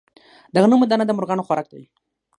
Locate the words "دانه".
0.89-1.05